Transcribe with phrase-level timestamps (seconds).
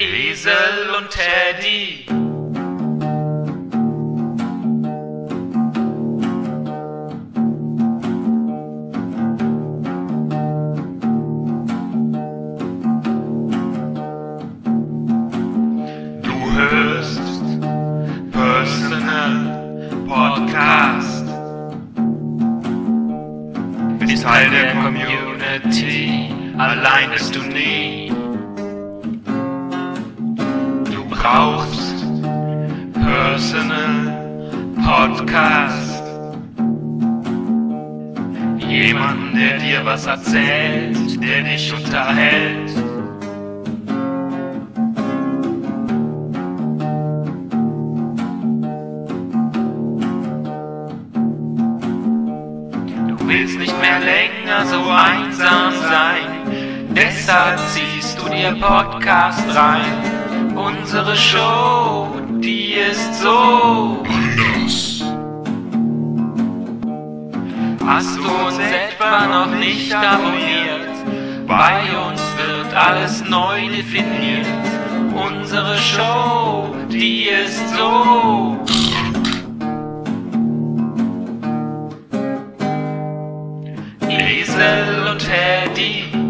[0.00, 2.04] Esel und Teddy.
[16.22, 17.20] Du hörst
[18.30, 21.26] Personal Podcast.
[23.98, 28.17] Bist Teil der Community, allein bist du nie.
[31.30, 31.94] Brauchst
[32.94, 34.14] Personal
[34.76, 36.02] Podcast.
[38.58, 42.70] Jemanden, der dir was erzählt, der dich unterhält.
[53.08, 60.07] Du willst nicht mehr länger so einsam sein, deshalb ziehst du dir Podcast rein.
[60.58, 62.08] Unsere Show,
[62.40, 65.04] die ist so anders.
[67.86, 71.46] Hast du uns etwa noch nicht abonniert?
[71.46, 74.46] Bei uns wird alles neu definiert.
[75.14, 78.56] Unsere Show, die ist so.
[84.08, 86.27] Esel und Teddy.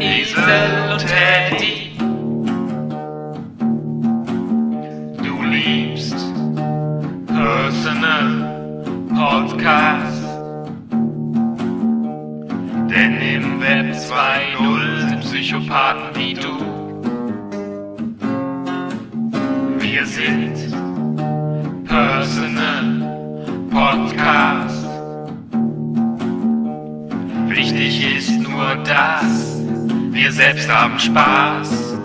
[0.00, 1.92] Esel und Teddy.
[5.18, 6.16] Du liebst
[7.26, 10.24] Personal Podcast.
[12.90, 16.54] Denn im Web 2.0 sind Psychopathen wie du.
[19.80, 20.54] Wir sind
[21.86, 23.14] Personal
[23.70, 24.84] Podcast.
[27.48, 29.53] Wichtig ist nur das,
[30.14, 31.98] wir selbst haben Spaß.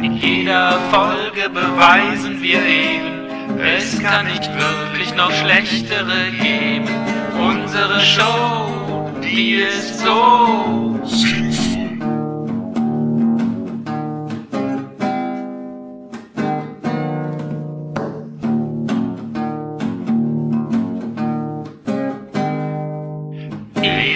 [0.00, 6.88] In jeder Folge beweisen wir eben, es kann nicht wirklich noch schlechtere geben.
[7.38, 10.81] Unsere Show, die ist so.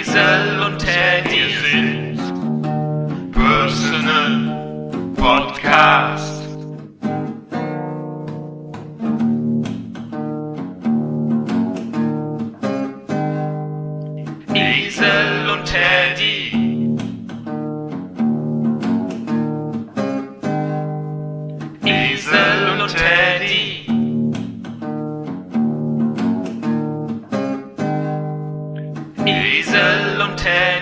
[0.07, 0.56] Esel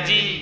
[0.05, 0.34] dit